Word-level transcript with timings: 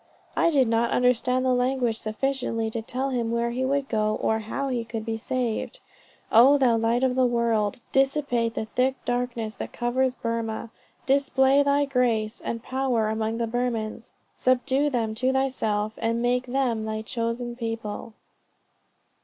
I 0.35 0.49
did 0.49 0.67
not 0.67 0.89
understand 0.89 1.45
the 1.45 1.53
language 1.53 1.99
sufficiently 1.99 2.71
to 2.71 2.81
tell 2.81 3.11
him 3.11 3.29
where 3.29 3.51
he 3.51 3.63
would 3.63 3.87
go, 3.87 4.15
or 4.15 4.39
how 4.39 4.69
he 4.69 4.83
could 4.83 5.05
be 5.05 5.15
saved. 5.15 5.79
Oh 6.31 6.57
thou 6.57 6.75
Light 6.75 7.03
of 7.03 7.13
the 7.13 7.27
world, 7.27 7.81
dissipate 7.91 8.55
the 8.55 8.65
thick 8.65 8.95
darkness 9.05 9.53
that 9.53 9.71
covers 9.73 10.15
Burmah. 10.15 10.71
Display 11.05 11.61
thy 11.61 11.85
grace 11.85 12.41
and 12.43 12.63
power 12.63 13.09
among 13.09 13.37
the 13.37 13.45
Burmans 13.45 14.11
subdue 14.33 14.89
them 14.89 15.13
to 15.13 15.31
thyself, 15.31 15.93
and 15.99 16.19
make 16.19 16.47
them 16.47 16.85
thy 16.85 17.03
chosen 17.03 17.55
people." 17.55 18.13